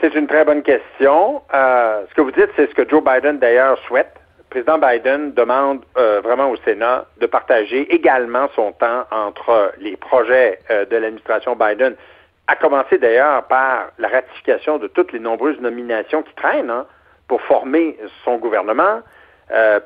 C'est 0.00 0.14
une 0.14 0.28
très 0.28 0.44
bonne 0.44 0.62
question. 0.62 1.42
Euh, 1.52 2.04
ce 2.08 2.14
que 2.14 2.20
vous 2.20 2.30
dites, 2.30 2.50
c'est 2.54 2.70
ce 2.70 2.74
que 2.74 2.88
Joe 2.88 3.02
Biden 3.02 3.40
d'ailleurs 3.40 3.76
souhaite. 3.88 4.14
Le 4.38 4.44
président 4.50 4.78
Biden 4.78 5.32
demande 5.32 5.80
euh, 5.96 6.20
vraiment 6.20 6.48
au 6.50 6.56
Sénat 6.58 7.06
de 7.20 7.26
partager 7.26 7.92
également 7.92 8.48
son 8.54 8.70
temps 8.70 9.02
entre 9.10 9.72
les 9.78 9.96
projets 9.96 10.60
de 10.68 10.96
l'administration 10.96 11.56
Biden, 11.56 11.96
à 12.46 12.54
commencer 12.54 12.98
d'ailleurs 12.98 13.44
par 13.48 13.88
la 13.98 14.08
ratification 14.08 14.78
de 14.78 14.86
toutes 14.86 15.12
les 15.12 15.18
nombreuses 15.18 15.58
nominations 15.60 16.22
qui 16.22 16.34
traînent 16.34 16.70
hein, 16.70 16.86
pour 17.26 17.40
former 17.42 17.98
son 18.24 18.36
gouvernement, 18.36 19.00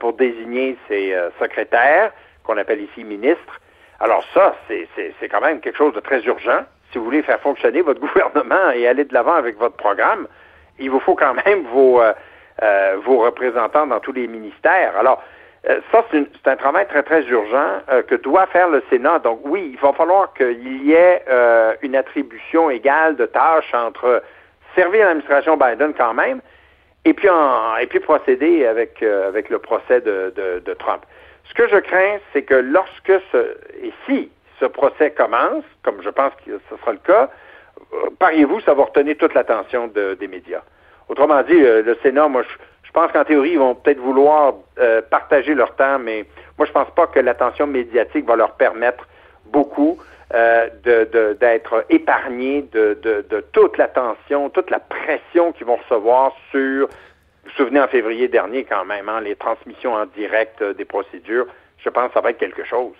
pour 0.01 0.15
désigner 0.15 0.77
ses 0.89 1.15
secrétaires, 1.41 2.13
qu'on 2.43 2.57
appelle 2.57 2.81
ici 2.81 3.05
ministres, 3.05 3.61
alors 4.01 4.25
ça, 4.35 4.55
c'est 4.69 5.29
quand 5.29 5.41
même 5.41 5.61
quelque 5.61 5.79
chose 5.79 5.95
de 5.95 6.01
très 6.01 6.21
urgent, 6.25 6.61
si 6.93 6.99
vous 6.99 7.05
voulez 7.05 7.23
faire 7.23 7.41
fonctionner 7.41 7.81
votre 7.81 8.01
gouvernement 8.07 8.71
et 8.75 8.87
aller 8.87 9.05
de 9.05 9.15
l'avant 9.15 9.35
avec 9.35 9.59
votre 9.59 9.77
programme, 9.77 10.27
il 10.79 10.91
vous 10.91 11.01
faut 11.01 11.15
quand 11.15 11.35
même 11.47 11.65
vos, 11.73 12.03
vos 13.05 13.19
représentants 13.19 13.87
dans 13.87 14.01
tous 14.01 14.13
les 14.13 14.27
ministères. 14.27 14.95
Alors, 14.99 15.23
ça, 15.91 16.05
c'est 16.11 16.49
un 16.49 16.57
travail 16.57 16.87
très, 16.87 17.03
très 17.03 17.25
urgent 17.25 17.81
que 18.07 18.15
doit 18.17 18.47
faire 18.47 18.69
le 18.69 18.83
Sénat. 18.91 19.21
Donc, 19.21 19.41
oui, 19.45 19.71
il 19.73 19.81
va 19.81 19.95
falloir 19.95 20.35
qu'il 20.35 20.87
y 20.87 20.93
ait 20.93 21.25
une 21.81 21.97
attribution 21.97 22.69
égale 22.69 23.17
de 23.17 23.25
tâches 23.25 23.73
entre 23.73 24.23
servir 24.75 25.07
l'administration 25.07 25.57
Biden 25.57 25.95
quand 25.97 26.13
même, 26.13 26.41
et 27.07 27.15
puis, 27.15 27.29
et 27.81 27.87
puis 27.87 28.01
procéder 28.01 28.67
avec, 28.67 29.03
avec 29.03 29.49
le 29.49 29.59
procès 29.59 30.03
de 30.03 30.75
Trump. 30.79 31.03
Ce 31.49 31.55
que 31.55 31.69
je 31.69 31.77
crains, 31.77 32.19
c'est 32.33 32.43
que 32.43 32.55
lorsque 32.55 33.13
ce, 33.33 33.57
et 33.83 33.93
si 34.07 34.31
ce 34.61 34.67
procès 34.67 35.11
commence, 35.11 35.65
comme 35.83 36.03
je 36.03 36.11
pense 36.11 36.33
que 36.45 36.61
ce 36.71 36.77
sera 36.77 36.93
le 36.93 36.99
cas, 36.99 37.31
euh, 37.93 38.11
pariez-vous, 38.19 38.61
ça 38.61 38.75
va 38.75 38.85
retenir 38.85 39.17
toute 39.17 39.35
l'attention 39.35 39.89
des 39.89 40.29
médias? 40.29 40.63
Autrement 41.09 41.43
dit, 41.43 41.55
euh, 41.55 41.83
le, 41.83 41.97
Sénat, 42.03 42.29
moi, 42.29 42.43
je, 42.43 42.93
pense 42.93 43.13
qu'en 43.13 43.25
théorie, 43.25 43.51
ils 43.51 43.59
vont 43.59 43.75
peut-être 43.75 43.99
vouloir 43.99 44.55
euh, 44.79 45.03
partager 45.03 45.55
leur 45.55 45.77
temps, 45.77 45.99
mais 45.99 46.25
moi, 46.57 46.67
je 46.67 46.73
pense 46.73 46.91
pas 46.95 47.07
que 47.07 47.21
l'attention 47.21 47.67
médiatique 47.67 48.27
va 48.27 48.37
leur 48.37 48.53
permettre 48.53 49.07
beaucoup 49.45 49.99
d'être 50.31 51.85
épargnés 51.89 52.63
de, 52.73 53.45
toute 53.53 53.79
l'attention, 53.79 54.51
toute 54.51 54.71
la 54.71 54.81
pression 54.81 55.53
qu'ils 55.53 55.67
vont 55.67 55.77
recevoir 55.77 56.33
sur 56.51 56.89
souvenez 57.57 57.81
en 57.81 57.89
février 57.89 58.29
dernier 58.29 58.65
quand 58.65 58.85
même, 58.85 59.09
hein, 59.09 59.21
les 59.21 59.37
transmissions 59.37 59.95
en 59.95 60.07
direct 60.07 60.63
des 60.63 60.85
procédures, 60.85 61.47
je 61.79 61.89
pense 61.89 62.09
que 62.09 62.15
ça 62.15 62.21
va 62.21 62.31
être 62.31 62.39
quelque 62.39 62.65
chose. 62.65 62.97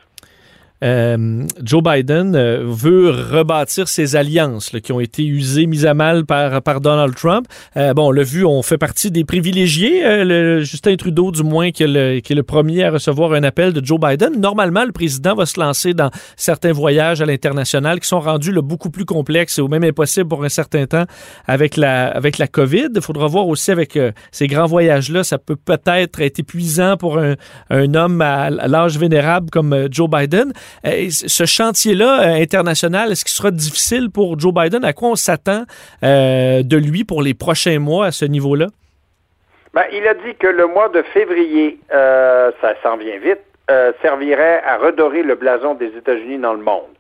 Euh, 0.85 1.47
Joe 1.63 1.83
Biden 1.83 2.35
euh, 2.37 2.63
veut 2.67 3.11
rebâtir 3.11 3.89
ses 3.89 4.17
alliances 4.17 4.71
qui 4.83 4.93
ont 4.93 5.01
été 5.01 5.25
usées, 5.25 5.67
mises 5.67 5.87
à 5.87 5.95
mal 5.95 6.27
par, 6.27 6.63
par 6.63 6.81
Donald 6.81 7.15
Trump. 7.15 7.47
Euh, 7.77 7.95
bon, 7.95 8.09
on 8.09 8.11
l'a 8.11 8.23
vu, 8.23 8.45
on 8.45 8.63
fait 8.63 8.79
partie 8.79 9.11
des 9.11 9.25
privilégiés. 9.25 10.25
Le, 10.25 10.61
Justin 10.63 10.97
Trudeau, 10.97 11.31
du 11.31 11.43
moins, 11.43 11.71
qui 11.71 11.85
est, 11.85 11.89
le, 11.89 12.21
qui 12.21 12.33
est, 12.33 12.37
le, 12.37 12.43
premier 12.43 12.85
à 12.85 12.91
recevoir 12.91 13.33
un 13.33 13.43
appel 13.43 13.73
de 13.73 13.85
Joe 13.85 13.99
Biden. 13.99 14.41
Normalement, 14.41 14.85
le 14.85 14.93
président 14.93 15.35
va 15.35 15.47
se 15.47 15.59
lancer 15.59 15.95
dans 15.95 16.11
certains 16.37 16.73
voyages 16.73 17.21
à 17.21 17.27
l'international 17.27 18.01
qui 18.01 18.09
sont 18.09 18.21
rendus 18.21 18.53
beaucoup 18.53 18.91
plus 18.91 19.05
complexes 19.05 19.59
ou 19.59 19.69
même 19.69 19.85
impossibles 19.85 20.29
pour 20.29 20.45
un 20.45 20.49
certain 20.49 20.87
temps 20.87 21.05
avec 21.47 21.77
la, 21.77 22.09
avec 22.09 22.39
la 22.39 22.47
COVID. 22.47 22.89
Il 22.95 23.01
faudra 23.01 23.27
voir 23.27 23.49
aussi 23.49 23.71
avec 23.71 23.99
ces 24.31 24.47
grands 24.47 24.67
voyages-là, 24.67 25.25
ça 25.25 25.39
peut 25.39 25.57
peut-être 25.57 26.21
être 26.21 26.41
épuisant 26.41 26.97
pour 26.97 27.19
un, 27.19 27.35
un 27.71 27.95
homme 27.95 28.21
à 28.21 28.51
l'âge 28.51 28.99
vénérable 28.99 29.51
comme 29.51 29.89
Joe 29.91 30.09
Biden. 30.09 30.53
Euh, 30.85 31.09
ce 31.11 31.45
chantier-là 31.45 32.21
euh, 32.21 32.43
international, 32.43 33.13
est-ce 33.13 33.25
qu'il 33.25 33.35
sera 33.35 33.51
difficile 33.51 34.11
pour 34.11 34.39
Joe 34.39 34.53
Biden? 34.53 34.85
À 34.85 34.93
quoi 34.93 35.11
on 35.11 35.15
s'attend 35.15 35.65
euh, 36.03 36.63
de 36.63 36.77
lui 36.77 37.05
pour 37.05 37.23
les 37.23 37.35
prochains 37.35 37.79
mois 37.79 38.07
à 38.07 38.13
ce 38.13 38.25
niveau-là? 38.25 38.67
Ben, 39.75 39.85
il 39.93 40.07
a 40.07 40.15
dit 40.15 40.35
que 40.39 40.47
le 40.47 40.67
mois 40.67 40.89
de 40.89 41.03
février, 41.03 41.79
ça 41.91 42.75
s'en 42.83 42.97
vient 42.97 43.19
vite, 43.19 43.41
servirait 44.01 44.63
à 44.65 44.79
redorer 44.79 45.23
le 45.23 45.35
blason 45.35 45.75
des 45.75 45.89
États-Unis 45.89 46.39
dans 46.39 46.55
le 46.55 46.63
monde. 46.63 46.95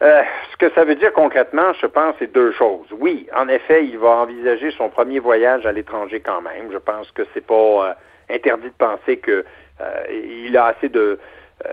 ce 0.00 0.56
que 0.56 0.72
ça 0.74 0.84
veut 0.84 0.94
dire 0.94 1.12
concrètement, 1.12 1.72
je 1.80 1.86
pense, 1.86 2.14
c'est 2.20 2.32
deux 2.32 2.52
choses. 2.52 2.86
Oui, 2.96 3.26
en 3.36 3.48
effet, 3.48 3.84
il 3.84 3.98
va 3.98 4.10
envisager 4.10 4.70
son 4.78 4.88
premier 4.88 5.18
voyage 5.18 5.66
à 5.66 5.72
l'étranger 5.72 6.20
quand 6.20 6.42
même. 6.42 6.70
Je 6.70 6.78
pense 6.78 7.10
que 7.10 7.22
c'est 7.34 7.44
pas 7.44 7.96
interdit 8.30 8.68
de 8.68 8.86
penser 8.86 9.16
que 9.16 9.44
il 10.10 10.56
a 10.56 10.66
assez 10.66 10.88
de 10.88 11.18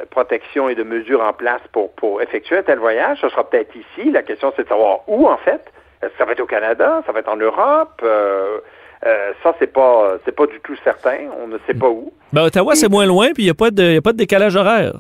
protection 0.10 0.70
et 0.70 0.76
de 0.76 0.84
mesures 0.84 1.22
en 1.22 1.34
place 1.34 1.62
pour, 1.72 1.92
pour 1.94 2.22
effectuer 2.22 2.58
un 2.58 2.64
tel 2.64 2.80
voyage. 2.80 3.20
Ce 3.22 3.30
sera 3.30 3.50
peut-être 3.50 3.76
ici. 3.76 4.12
La 4.12 4.24
question, 4.24 4.52
c'est 4.56 4.64
de 4.64 4.70
savoir 4.70 5.00
où, 5.08 5.28
en 5.28 5.38
fait. 5.38 5.62
Est-ce 6.02 6.12
que 6.12 6.18
ça 6.18 6.26
va 6.26 6.34
être 6.34 6.42
au 6.42 6.46
Canada? 6.46 7.02
Ça 7.06 7.12
va 7.12 7.20
être 7.20 7.30
en 7.30 7.38
Europe? 7.38 8.02
Euh, 8.04 8.60
euh, 9.06 9.32
ça, 9.44 9.56
c'est 9.60 9.72
pas 9.72 10.18
c'est 10.26 10.36
pas 10.36 10.46
du 10.48 10.60
tout 10.62 10.76
certain. 10.84 11.18
On 11.42 11.48
ne 11.48 11.58
sait 11.68 11.74
pas 11.74 11.90
où. 11.90 12.12
Ben, 12.34 12.44
Ottawa, 12.44 12.76
c'est 12.76 12.90
moins 12.90 13.06
loin, 13.06 13.28
puis 13.34 13.44
il 13.44 13.46
n'y 13.46 13.52
a, 13.52 13.56
pas 13.56 13.72
de, 13.72 13.98
a 13.98 14.02
pas 14.02 14.12
de 14.12 14.18
décalage 14.18 14.56
horaire. 14.56 14.94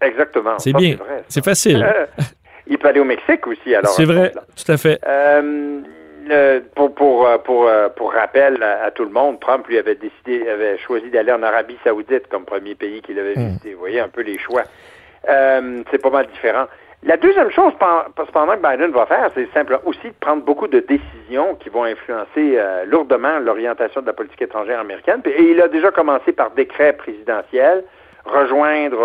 Exactement. 0.00 0.58
C'est 0.58 0.72
bien. 0.72 0.96
C'est 1.28 1.44
facile. 1.44 1.86
il 2.66 2.78
peut 2.78 2.88
aller 2.88 3.00
au 3.00 3.04
Mexique 3.04 3.46
aussi, 3.46 3.74
alors. 3.74 3.90
C'est 3.92 4.04
vrai, 4.04 4.32
tout 4.32 4.72
à 4.72 4.76
fait. 4.76 5.00
Euh, 5.06 5.80
pour, 6.74 6.94
pour, 6.94 7.26
euh, 7.26 7.38
pour, 7.38 7.68
euh, 7.68 7.88
pour 7.88 8.12
rappel 8.12 8.62
à, 8.62 8.90
tout 8.90 9.04
le 9.04 9.10
monde, 9.10 9.40
Trump 9.40 9.66
lui 9.66 9.78
avait 9.78 9.94
décidé, 9.94 10.48
avait 10.48 10.78
choisi 10.78 11.10
d'aller 11.10 11.32
en 11.32 11.42
Arabie 11.42 11.78
Saoudite 11.84 12.28
comme 12.28 12.44
premier 12.44 12.74
pays 12.74 13.02
qu'il 13.02 13.18
avait 13.18 13.34
hmm. 13.34 13.46
visité. 13.46 13.72
Vous 13.74 13.80
voyez 13.80 14.00
un 14.00 14.08
peu 14.08 14.22
les 14.22 14.38
choix. 14.38 14.62
Euh, 15.28 15.82
c'est 15.90 16.00
pas 16.00 16.10
mal 16.10 16.26
différent. 16.26 16.66
La 17.04 17.16
deuxième 17.16 17.50
chose, 17.50 17.72
cependant, 17.74 18.56
que 18.56 18.70
Biden 18.70 18.90
va 18.90 19.06
faire, 19.06 19.30
c'est 19.34 19.48
simplement 19.54 19.80
aussi 19.84 20.08
de 20.08 20.14
prendre 20.18 20.42
beaucoup 20.42 20.66
de 20.66 20.80
décisions 20.80 21.54
qui 21.54 21.68
vont 21.68 21.84
influencer 21.84 22.58
lourdement 22.86 23.38
l'orientation 23.38 24.00
de 24.00 24.06
la 24.06 24.12
politique 24.12 24.42
étrangère 24.42 24.80
américaine. 24.80 25.22
Et 25.24 25.44
il 25.44 25.62
a 25.62 25.68
déjà 25.68 25.92
commencé 25.92 26.32
par 26.32 26.50
décret 26.50 26.94
présidentiel, 26.94 27.84
rejoindre, 28.24 28.98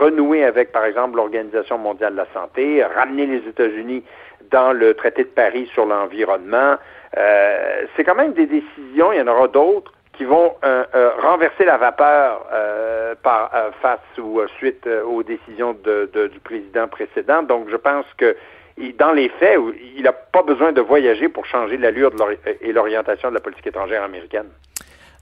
renouer 0.00 0.44
avec, 0.44 0.70
par 0.70 0.84
exemple, 0.84 1.16
l'Organisation 1.16 1.76
mondiale 1.76 2.12
de 2.12 2.18
la 2.18 2.26
santé, 2.32 2.84
ramener 2.84 3.26
les 3.26 3.48
États-Unis 3.48 4.04
dans 4.50 4.72
le 4.72 4.94
traité 4.94 5.24
de 5.24 5.28
Paris 5.28 5.68
sur 5.72 5.86
l'environnement. 5.86 6.76
Euh, 7.16 7.84
c'est 7.96 8.04
quand 8.04 8.14
même 8.14 8.32
des 8.32 8.46
décisions, 8.46 9.12
il 9.12 9.18
y 9.18 9.22
en 9.22 9.26
aura 9.26 9.48
d'autres, 9.48 9.92
qui 10.12 10.24
vont 10.24 10.54
euh, 10.64 10.84
euh, 10.94 11.10
renverser 11.22 11.64
la 11.64 11.78
vapeur 11.78 12.46
par, 13.22 13.50
face 13.80 14.00
ou 14.18 14.40
suite 14.58 14.86
aux 15.06 15.22
décisions 15.22 15.72
du 15.72 16.40
président 16.40 16.88
précédent. 16.88 17.42
Donc, 17.42 17.68
je 17.70 17.76
pense 17.76 18.06
que 18.16 18.36
dans 18.98 19.12
les 19.12 19.28
faits, 19.28 19.58
il 19.96 20.02
n'a 20.02 20.12
pas 20.12 20.42
besoin 20.42 20.72
de 20.72 20.80
voyager 20.80 21.28
pour 21.28 21.46
changer 21.46 21.76
l'allure 21.76 22.12
et 22.60 22.72
l'orientation 22.72 23.28
de 23.30 23.34
la 23.34 23.40
politique 23.40 23.66
étrangère 23.66 24.02
américaine. 24.02 24.48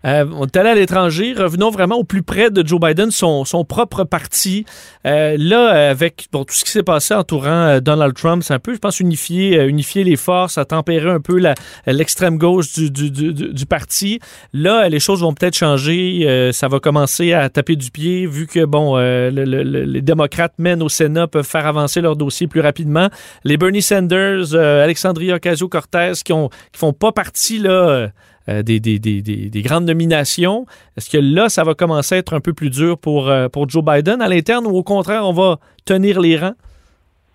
Euh, 0.05 0.25
on 0.33 0.47
est 0.47 0.57
allé 0.57 0.71
à 0.71 0.75
l'étranger. 0.75 1.35
Revenons 1.37 1.71
vraiment 1.71 1.97
au 1.97 2.05
plus 2.05 2.23
près 2.23 2.50
de 2.50 2.67
Joe 2.67 2.81
Biden, 2.81 3.11
son, 3.11 3.45
son 3.45 3.64
propre 3.64 4.05
parti. 4.05 4.64
Euh, 5.07 5.37
là, 5.38 5.90
avec 5.90 6.28
bon, 6.33 6.45
tout 6.45 6.55
ce 6.55 6.64
qui 6.64 6.71
s'est 6.71 6.83
passé 6.83 7.14
entourant 7.14 7.50
euh, 7.50 7.81
Donald 7.81 8.14
Trump, 8.14 8.43
c'est 8.43 8.55
un 8.55 8.59
peu, 8.59 8.75
je 8.75 8.78
pense, 8.78 9.00
unifier, 9.00 9.64
unifier 9.64 10.05
les 10.05 10.17
forces, 10.17 10.59
à 10.59 10.64
tempérer 10.64 11.11
un 11.11 11.21
peu 11.21 11.40
l'extrême 11.87 12.38
gauche 12.38 12.73
du, 12.73 12.90
du, 12.90 13.11
du, 13.11 13.33
du, 13.33 13.67
parti. 13.67 14.21
Là, 14.52 14.88
les 14.88 15.00
choses 15.00 15.23
vont 15.23 15.33
peut-être 15.33 15.57
changer. 15.57 16.50
ça 16.52 16.69
va 16.69 16.81
commencer 16.81 17.33
à 17.33 17.49
taper 17.49 17.76
du 17.76 17.90
pied, 17.90 18.26
vu 18.26 18.47
que 18.47 18.64
bon, 18.64 18.97
les 18.97 20.02
démocrates 20.02 20.55
mènent 20.59 20.83
au 20.83 20.88
Sénat, 20.88 21.26
peuvent 21.26 21.47
faire 21.47 21.67
avancer 21.67 22.00
leur 22.00 22.17
dossier 22.17 22.47
plus 22.47 22.61
rapidement. 22.61 23.09
Les 23.45 23.57
Bernie 23.57 23.83
Sanders, 23.83 24.55
Alexandria 24.55 25.37
Ocasio-Cortez, 25.37 26.12
qui, 26.25 26.33
ont, 26.33 26.49
qui 26.49 26.78
font 26.78 26.93
pas 26.93 27.12
partie 27.12 27.59
là 27.59 27.88
euh, 27.88 28.09
des, 28.49 28.81
des, 28.81 28.99
des, 28.99 29.21
des, 29.21 29.62
grandes 29.62 29.85
nominations. 29.85 30.67
Est-ce 30.97 31.11
que 31.11 31.19
là, 31.19 31.49
ça 31.49 31.64
va 31.64 31.75
commencer 31.75 32.14
à 32.14 32.19
être 32.19 32.35
un 32.35 32.40
peu 32.40 32.52
plus 32.52 32.71
dur 32.71 32.99
pour, 32.99 33.28
euh, 33.28 33.49
pour 33.49 33.69
Joe 33.69 33.85
Biden 33.85 34.23
à 34.23 34.28
l'interne 34.28 34.67
ou 34.67 34.76
au 34.76 34.83
contraire, 34.83 35.25
on 35.25 35.33
va 35.33 35.57
tenir 35.85 36.21
les 36.21 36.37
rangs? 36.37 36.55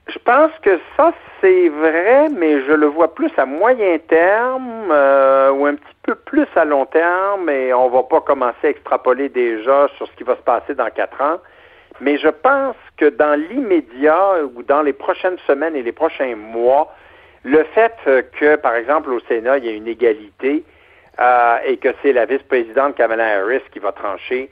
Je 0.08 0.20
pense 0.26 0.52
que 0.62 0.80
ça, 0.98 1.14
c'est 1.40 1.70
vrai, 1.70 2.30
mais 2.30 2.62
je 2.66 2.74
le 2.74 2.88
vois 2.88 3.14
plus 3.14 3.32
à 3.38 3.46
moyen 3.46 3.98
terme 4.00 4.90
euh, 4.92 5.52
ou 5.52 5.66
un 5.66 5.76
petit 5.76 5.96
peu 6.04 6.16
plus 6.16 6.48
à 6.56 6.66
long 6.66 6.86
terme, 6.86 7.50
et 7.50 7.74
on 7.74 7.90
va 7.90 8.04
pas 8.04 8.20
commencer 8.22 8.68
à 8.68 8.70
extrapoler 8.70 9.30
déjà 9.30 9.88
sur 9.96 10.08
ce 10.08 10.12
qui 10.18 10.24
va 10.24 10.36
se 10.36 10.42
passer 10.42 10.76
dans 10.76 10.90
quatre 10.90 11.22
ans. 11.22 11.38
Mais 12.02 12.18
je 12.18 12.28
pense 12.28 12.76
que 12.98 13.06
dans 13.06 13.40
l'immédiat 13.40 14.44
ou 14.56 14.64
dans 14.64 14.82
les 14.82 14.94
prochaines 14.94 15.38
semaines 15.48 15.76
et 15.76 15.84
les 15.84 15.92
prochains 15.92 16.36
mois, 16.36 16.94
le 17.44 17.64
fait 17.76 17.94
que, 18.40 18.56
par 18.56 18.76
exemple, 18.76 19.12
au 19.12 19.20
Sénat, 19.22 19.60
il 19.60 19.66
y 19.66 19.70
a 19.70 19.74
une 19.74 19.88
égalité, 19.88 20.64
euh, 21.20 21.58
et 21.66 21.78
que 21.78 21.90
c'est 22.02 22.14
la 22.14 22.26
vice-présidente 22.26 22.96
Kamala 22.96 23.40
Harris 23.40 23.62
qui 23.72 23.80
va 23.80 23.92
trancher, 23.92 24.50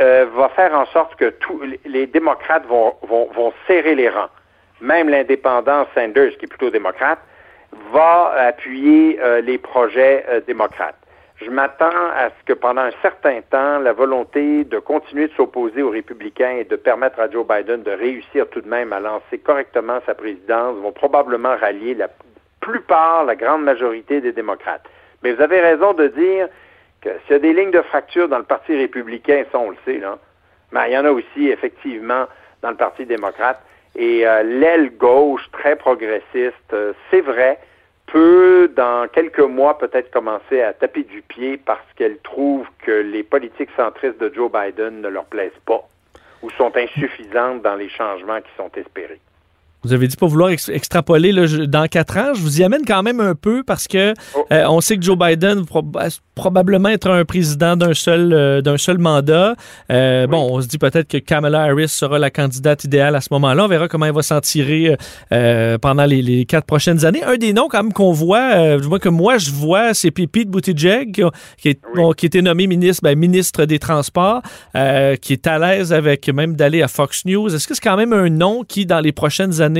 euh, 0.00 0.26
va 0.34 0.48
faire 0.50 0.74
en 0.74 0.86
sorte 0.86 1.16
que 1.16 1.30
tous 1.30 1.62
les 1.84 2.06
démocrates 2.06 2.66
vont, 2.66 2.94
vont, 3.02 3.28
vont 3.34 3.52
serrer 3.66 3.94
les 3.94 4.08
rangs. 4.08 4.28
Même 4.80 5.08
l'indépendant 5.08 5.86
Sanders, 5.94 6.36
qui 6.36 6.44
est 6.44 6.48
plutôt 6.48 6.70
démocrate, 6.70 7.20
va 7.92 8.34
appuyer 8.38 9.18
euh, 9.20 9.40
les 9.40 9.56
projets 9.56 10.26
démocrates. 10.46 10.98
Je 11.36 11.50
m'attends 11.50 11.86
à 11.86 12.28
ce 12.28 12.44
que 12.46 12.52
pendant 12.52 12.82
un 12.82 12.92
certain 13.02 13.40
temps, 13.50 13.78
la 13.78 13.92
volonté 13.92 14.64
de 14.64 14.78
continuer 14.78 15.28
de 15.28 15.32
s'opposer 15.32 15.82
aux 15.82 15.90
républicains 15.90 16.56
et 16.58 16.64
de 16.64 16.76
permettre 16.76 17.18
à 17.18 17.30
Joe 17.30 17.46
Biden 17.46 17.82
de 17.82 17.90
réussir 17.90 18.48
tout 18.50 18.60
de 18.60 18.68
même 18.68 18.92
à 18.92 19.00
lancer 19.00 19.38
correctement 19.38 19.98
sa 20.06 20.14
présidence 20.14 20.76
vont 20.76 20.92
probablement 20.92 21.56
rallier 21.56 21.94
la 21.94 22.08
plupart, 22.60 23.24
la 23.24 23.36
grande 23.36 23.64
majorité 23.64 24.20
des 24.20 24.32
démocrates. 24.32 24.86
Mais 25.24 25.32
vous 25.32 25.42
avez 25.42 25.60
raison 25.60 25.94
de 25.94 26.08
dire 26.08 26.48
que 27.00 27.08
s'il 27.24 27.32
y 27.32 27.34
a 27.34 27.38
des 27.38 27.54
lignes 27.54 27.70
de 27.70 27.80
fracture 27.80 28.28
dans 28.28 28.38
le 28.38 28.44
Parti 28.44 28.76
républicain, 28.76 29.44
ça 29.50 29.58
on 29.58 29.70
le 29.70 29.76
sait, 29.86 30.00
mais 30.70 30.90
il 30.90 30.92
y 30.92 30.98
en 30.98 31.06
a 31.06 31.10
aussi 31.10 31.48
effectivement 31.48 32.26
dans 32.60 32.70
le 32.70 32.76
Parti 32.76 33.06
démocrate. 33.06 33.60
Et 33.96 34.26
euh, 34.26 34.42
l'aile 34.42 34.90
gauche, 34.96 35.48
très 35.52 35.76
progressiste, 35.76 36.72
euh, 36.72 36.92
c'est 37.10 37.20
vrai, 37.20 37.58
peut 38.06 38.70
dans 38.76 39.08
quelques 39.08 39.38
mois 39.38 39.78
peut-être 39.78 40.10
commencer 40.10 40.60
à 40.60 40.72
taper 40.72 41.04
du 41.04 41.22
pied 41.22 41.56
parce 41.56 41.86
qu'elle 41.96 42.18
trouve 42.18 42.66
que 42.84 42.90
les 42.90 43.22
politiques 43.22 43.70
centristes 43.76 44.20
de 44.20 44.32
Joe 44.34 44.50
Biden 44.52 45.00
ne 45.00 45.08
leur 45.08 45.24
plaisent 45.24 45.52
pas 45.64 45.88
ou 46.42 46.50
sont 46.50 46.76
insuffisantes 46.76 47.62
dans 47.62 47.76
les 47.76 47.88
changements 47.88 48.40
qui 48.40 48.50
sont 48.56 48.70
espérés. 48.76 49.20
Vous 49.84 49.92
avez 49.92 50.08
dit 50.08 50.16
pas 50.16 50.26
vouloir 50.26 50.50
extrapoler 50.50 51.32
dans 51.66 51.86
quatre 51.88 52.16
ans. 52.16 52.32
Je 52.34 52.40
vous 52.40 52.60
y 52.60 52.64
amène 52.64 52.84
quand 52.86 53.02
même 53.02 53.20
un 53.20 53.34
peu 53.34 53.62
parce 53.62 53.86
que 53.86 54.14
oh. 54.34 54.46
euh, 54.50 54.64
on 54.68 54.80
sait 54.80 54.96
que 54.96 55.02
Joe 55.02 55.18
Biden 55.18 55.62
va 55.62 56.08
probablement 56.34 56.88
être 56.88 57.10
un 57.10 57.24
président 57.24 57.76
d'un 57.76 57.94
seul 57.94 58.32
euh, 58.32 58.62
d'un 58.62 58.78
seul 58.78 58.98
mandat. 58.98 59.54
Euh, 59.92 60.26
bon, 60.26 60.48
on 60.50 60.60
se 60.62 60.66
dit 60.66 60.78
peut-être 60.78 61.06
que 61.06 61.18
Kamala 61.18 61.64
Harris 61.64 61.88
sera 61.88 62.18
la 62.18 62.30
candidate 62.30 62.84
idéale 62.84 63.14
à 63.14 63.20
ce 63.20 63.28
moment-là. 63.32 63.64
On 63.64 63.68
verra 63.68 63.88
comment 63.88 64.06
elle 64.06 64.14
va 64.14 64.22
s'en 64.22 64.40
tirer 64.40 64.96
pendant 65.30 66.06
les, 66.06 66.44
quatre 66.46 66.66
prochaines 66.66 67.04
années. 67.04 67.22
Un 67.22 67.36
des 67.36 67.52
noms 67.52 67.68
quand 67.68 67.82
même 67.82 67.92
qu'on 67.92 68.12
voit, 68.12 68.78
du 68.78 68.88
moins 68.88 68.98
que 68.98 69.08
moi 69.08 69.36
je 69.38 69.50
vois, 69.50 69.92
c'est 69.92 70.10
Pete 70.10 70.50
Buttigieg 70.50 71.12
qui, 71.12 71.22
qui, 71.58 71.68
est, 71.68 71.80
qui 72.16 72.26
a 72.26 72.26
été 72.26 72.42
nommé 72.42 72.66
ministre, 72.66 73.02
ben, 73.02 73.18
ministre 73.18 73.64
des 73.66 73.78
Transports, 73.78 74.40
qui 74.72 75.32
est 75.32 75.46
à 75.46 75.58
l'aise 75.58 75.92
avec 75.92 76.28
même 76.28 76.56
d'aller 76.56 76.82
à 76.82 76.88
Fox 76.88 77.24
News. 77.26 77.54
Est-ce 77.54 77.68
que 77.68 77.74
c'est 77.74 77.82
quand 77.82 77.96
même 77.96 78.12
un 78.12 78.30
nom 78.30 78.64
qui, 78.64 78.86
dans 78.86 79.00
les 79.00 79.12
prochaines 79.12 79.60
années 79.60 79.73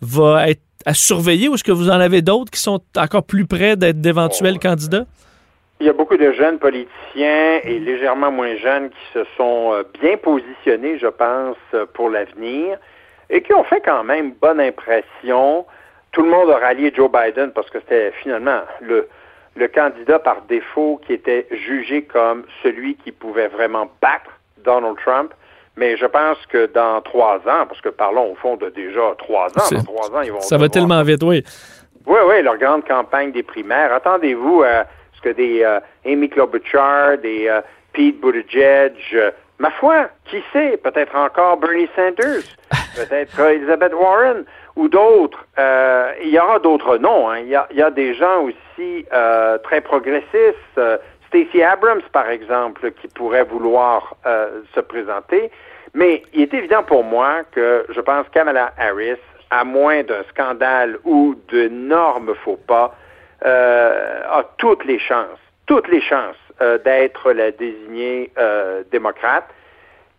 va 0.00 0.48
être 0.50 0.62
à 0.86 0.94
surveiller 0.94 1.48
ou 1.48 1.54
est-ce 1.54 1.64
que 1.64 1.72
vous 1.72 1.88
en 1.88 2.00
avez 2.00 2.22
d'autres 2.22 2.50
qui 2.50 2.60
sont 2.60 2.80
encore 2.96 3.24
plus 3.24 3.46
près 3.46 3.76
d'être 3.76 4.00
d'éventuels 4.00 4.58
candidats? 4.58 5.06
Il 5.80 5.86
y 5.86 5.90
a 5.90 5.92
beaucoup 5.92 6.16
de 6.16 6.32
jeunes 6.32 6.58
politiciens 6.58 7.60
et 7.64 7.78
légèrement 7.78 8.30
moins 8.30 8.56
jeunes 8.56 8.90
qui 8.90 9.12
se 9.12 9.24
sont 9.36 9.72
euh, 9.72 9.82
bien 10.00 10.16
positionnés, 10.16 10.98
je 10.98 11.08
pense, 11.08 11.56
pour 11.94 12.10
l'avenir 12.10 12.78
et 13.30 13.42
qui 13.42 13.52
ont 13.52 13.64
fait 13.64 13.80
quand 13.80 14.04
même 14.04 14.32
bonne 14.40 14.60
impression. 14.60 15.66
Tout 16.12 16.22
le 16.22 16.30
monde 16.30 16.50
a 16.50 16.58
rallié 16.58 16.92
Joe 16.94 17.10
Biden 17.10 17.50
parce 17.52 17.68
que 17.70 17.80
c'était 17.80 18.12
finalement 18.22 18.60
le, 18.80 19.08
le 19.56 19.68
candidat 19.68 20.18
par 20.18 20.42
défaut 20.42 21.00
qui 21.06 21.12
était 21.12 21.46
jugé 21.50 22.02
comme 22.02 22.44
celui 22.62 22.96
qui 22.96 23.12
pouvait 23.12 23.48
vraiment 23.48 23.90
battre 24.00 24.30
Donald 24.64 24.96
Trump. 25.04 25.32
Mais 25.76 25.96
je 25.96 26.06
pense 26.06 26.38
que 26.48 26.66
dans 26.66 27.00
trois 27.00 27.36
ans, 27.38 27.66
parce 27.68 27.80
que 27.80 27.88
parlons 27.88 28.32
au 28.32 28.34
fond 28.36 28.56
de 28.56 28.68
déjà 28.70 29.14
trois 29.18 29.48
ans, 29.48 29.68
dans 29.70 29.82
trois 29.82 30.14
ans, 30.14 30.22
ils 30.22 30.32
vont. 30.32 30.40
Ça 30.40 30.56
va 30.56 30.68
tellement 30.68 31.02
vite, 31.02 31.22
oui. 31.22 31.42
Oui, 32.06 32.18
oui, 32.28 32.42
leur 32.42 32.58
grande 32.58 32.86
campagne 32.86 33.32
des 33.32 33.42
primaires. 33.42 33.92
Attendez-vous 33.92 34.62
à 34.62 34.84
ce 35.16 35.20
que 35.22 35.30
des 35.30 35.64
euh, 35.64 35.80
Amy 36.04 36.28
Klobuchar, 36.28 37.18
des 37.18 37.48
euh, 37.48 37.60
Pete 37.92 38.20
Buttigieg, 38.20 38.92
euh, 39.14 39.30
ma 39.58 39.70
foi, 39.70 40.08
qui 40.26 40.42
sait, 40.52 40.76
peut-être 40.76 41.16
encore 41.16 41.56
Bernie 41.56 41.88
Sanders, 41.96 42.44
peut-être 42.96 43.40
Elizabeth 43.40 43.94
Warren 43.94 44.44
ou 44.76 44.88
d'autres. 44.88 45.46
il 46.22 46.30
y 46.30 46.38
aura 46.38 46.58
d'autres 46.58 46.98
noms. 46.98 47.30
Hein. 47.30 47.38
Il, 47.38 47.48
y 47.48 47.54
a, 47.54 47.66
il, 47.70 47.78
y 47.78 47.82
a, 47.82 47.90
des 47.90 48.14
gens 48.14 48.42
aussi 48.42 49.06
très 49.62 49.80
progressistes 49.80 50.80
Stacey 51.34 51.64
Abrams, 51.64 52.02
par 52.12 52.30
exemple, 52.30 52.92
qui 52.92 53.08
pourrait 53.08 53.42
vouloir 53.42 54.14
euh, 54.24 54.62
se 54.72 54.78
présenter. 54.78 55.50
Mais 55.92 56.22
il 56.32 56.42
est 56.42 56.54
évident 56.54 56.84
pour 56.84 57.02
moi 57.02 57.42
que 57.50 57.84
je 57.88 58.00
pense 58.00 58.28
Kamala 58.28 58.72
Harris, 58.78 59.18
à 59.50 59.64
moins 59.64 60.04
d'un 60.04 60.22
scandale 60.30 60.96
ou 61.04 61.34
d'énormes 61.50 62.34
faux 62.44 62.58
pas, 62.68 62.94
euh, 63.44 64.22
a 64.30 64.44
toutes 64.58 64.84
les 64.84 65.00
chances, 65.00 65.40
toutes 65.66 65.88
les 65.88 66.00
chances 66.00 66.36
euh, 66.60 66.78
d'être 66.78 67.32
la 67.32 67.50
désignée 67.50 68.30
démocrate. 68.92 69.48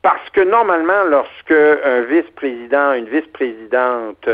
Parce 0.01 0.29
que 0.31 0.41
normalement, 0.41 1.03
lorsque 1.05 1.51
un 1.51 2.01
vice-président, 2.01 2.91
une 2.93 3.07
vice-présidente 3.07 4.29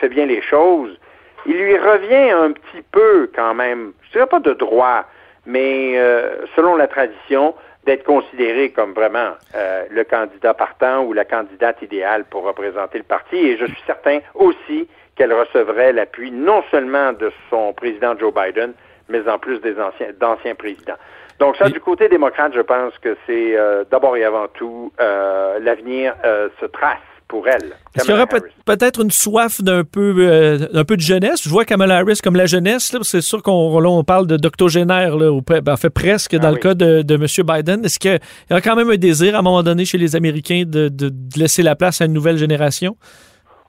fait 0.00 0.08
bien 0.08 0.24
les 0.24 0.40
choses, 0.40 0.98
il 1.46 1.56
lui 1.56 1.78
revient 1.78 2.30
un 2.30 2.52
petit 2.52 2.82
peu 2.90 3.30
quand 3.34 3.54
même, 3.54 3.92
je 4.02 4.12
dirais 4.12 4.26
pas 4.26 4.40
de 4.40 4.54
droit, 4.54 5.04
mais 5.48 5.98
euh, 5.98 6.44
selon 6.54 6.76
la 6.76 6.86
tradition, 6.86 7.54
d'être 7.86 8.04
considéré 8.04 8.70
comme 8.70 8.92
vraiment 8.92 9.30
euh, 9.54 9.86
le 9.90 10.04
candidat 10.04 10.52
partant 10.52 11.04
ou 11.04 11.14
la 11.14 11.24
candidate 11.24 11.80
idéale 11.80 12.26
pour 12.28 12.44
représenter 12.44 12.98
le 12.98 13.04
parti. 13.04 13.36
Et 13.36 13.56
je 13.56 13.64
suis 13.64 13.82
certain 13.86 14.18
aussi 14.34 14.86
qu'elle 15.16 15.32
recevrait 15.32 15.94
l'appui 15.94 16.30
non 16.30 16.62
seulement 16.70 17.14
de 17.14 17.32
son 17.48 17.72
président 17.72 18.16
Joe 18.18 18.32
Biden, 18.32 18.74
mais 19.08 19.26
en 19.26 19.38
plus 19.38 19.58
des 19.60 19.80
anciens 19.80 20.10
d'anciens 20.20 20.54
présidents. 20.54 20.98
Donc 21.38 21.56
ça, 21.56 21.70
du 21.70 21.80
côté 21.80 22.10
démocrate, 22.10 22.52
je 22.54 22.60
pense 22.60 22.98
que 22.98 23.16
c'est 23.26 23.56
euh, 23.56 23.84
d'abord 23.90 24.18
et 24.18 24.24
avant 24.24 24.48
tout 24.48 24.92
l'avenir 24.98 26.14
se 26.60 26.66
trace 26.66 26.98
pour 27.28 27.46
elle. 27.46 27.74
Est-ce 27.94 28.04
qu'il 28.04 28.14
y 28.14 28.16
aura 28.16 28.26
peut-être 28.26 29.02
une 29.02 29.10
soif 29.10 29.62
d'un 29.62 29.84
peu, 29.84 30.14
euh, 30.18 30.84
peu 30.84 30.96
de 30.96 31.02
jeunesse? 31.02 31.42
Je 31.44 31.48
vois 31.48 31.64
Kamala 31.64 31.98
Harris 31.98 32.20
comme 32.22 32.36
la 32.36 32.46
jeunesse. 32.46 32.96
C'est 33.02 33.20
sûr 33.20 33.42
qu'on 33.42 34.04
parle 34.04 34.26
de 34.26 34.36
d'octogénaire, 34.36 35.16
ou 35.16 35.42
ben, 35.42 35.76
fait 35.76 35.90
presque 35.90 36.34
ah 36.34 36.38
dans 36.38 36.50
le 36.50 36.56
cas 36.56 36.74
de, 36.74 37.02
de 37.02 37.14
M. 37.14 37.46
Biden. 37.46 37.84
Est-ce 37.84 37.98
qu'il 37.98 38.18
y 38.50 38.54
a 38.54 38.60
quand 38.60 38.76
même 38.76 38.90
un 38.90 38.96
désir 38.96 39.36
à 39.36 39.40
un 39.40 39.42
moment 39.42 39.62
donné 39.62 39.84
chez 39.84 39.98
les 39.98 40.16
Américains 40.16 40.62
de, 40.66 40.88
de, 40.88 41.10
laisser 41.36 41.62
la 41.62 41.76
place 41.76 42.00
à 42.00 42.06
une 42.06 42.12
nouvelle 42.12 42.38
génération? 42.38 42.96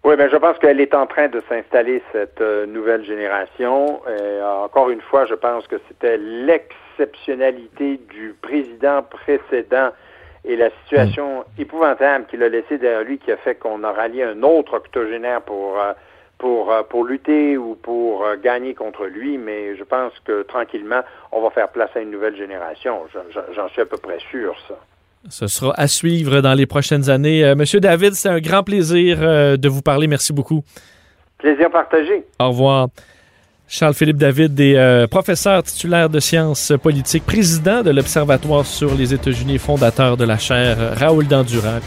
Oui, 0.05 0.15
ben 0.15 0.29
je 0.31 0.37
pense 0.37 0.57
qu'elle 0.59 0.79
est 0.79 0.95
en 0.95 1.05
train 1.05 1.27
de 1.27 1.41
s'installer, 1.49 2.01
cette 2.13 2.39
euh, 2.39 2.65
nouvelle 2.65 3.03
génération. 3.05 3.99
Et, 4.07 4.41
encore 4.41 4.89
une 4.89 5.01
fois, 5.01 5.25
je 5.25 5.33
pense 5.33 5.67
que 5.67 5.75
c'était 5.89 6.17
l'exceptionnalité 6.17 7.99
du 8.09 8.33
président 8.41 9.03
précédent 9.03 9.89
et 10.45 10.55
la 10.55 10.69
situation 10.83 11.43
épouvantable 11.57 12.25
qu'il 12.29 12.43
a 12.43 12.49
laissée 12.49 12.77
derrière 12.77 13.03
lui 13.03 13.17
qui 13.17 13.31
a 13.31 13.37
fait 13.37 13.55
qu'on 13.55 13.83
a 13.83 13.91
rallié 13.91 14.23
un 14.23 14.41
autre 14.43 14.75
octogénaire 14.75 15.41
pour 15.41 15.79
euh, 15.79 15.93
pour 16.37 16.71
euh, 16.71 16.83
pour 16.83 17.03
lutter 17.03 17.57
ou 17.57 17.75
pour 17.75 18.23
euh, 18.23 18.35
gagner 18.41 18.73
contre 18.73 19.05
lui, 19.05 19.37
mais 19.37 19.75
je 19.75 19.83
pense 19.83 20.13
que 20.23 20.43
tranquillement, 20.43 21.01
on 21.31 21.41
va 21.41 21.49
faire 21.49 21.69
place 21.69 21.89
à 21.95 21.99
une 21.99 22.11
nouvelle 22.11 22.37
génération. 22.37 23.01
J'en 23.55 23.67
suis 23.69 23.81
à 23.81 23.85
peu 23.85 23.97
près 23.97 24.19
sûr, 24.31 24.55
ça. 24.67 24.75
Ce 25.29 25.47
sera 25.47 25.73
à 25.77 25.87
suivre 25.87 26.39
dans 26.39 26.53
les 26.53 26.65
prochaines 26.65 27.09
années. 27.09 27.53
Monsieur 27.53 27.81
David, 27.81 28.13
c'est 28.13 28.29
un 28.29 28.39
grand 28.39 28.63
plaisir 28.63 29.19
de 29.19 29.67
vous 29.67 29.81
parler. 29.81 30.07
Merci 30.07 30.31
beaucoup. 30.31 30.63
Plaisir 31.37 31.69
partagé. 31.69 32.23
Au 32.39 32.47
revoir. 32.47 32.87
Charles-Philippe 33.71 34.17
David 34.17 34.59
est 34.59 34.77
euh, 34.77 35.05
professeur 35.05 35.61
titulaire 35.61 36.09
de 36.09 36.19
sciences 36.19 36.73
politiques, 36.81 37.23
président 37.23 37.83
de 37.83 37.91
l'Observatoire 37.91 38.65
sur 38.65 38.95
les 38.95 39.13
États-Unis, 39.13 39.59
fondateur 39.59 40.17
de 40.17 40.23
la 40.25 40.39
chaire 40.39 40.97
Raoul 40.97 41.27
Dandurand. 41.27 41.79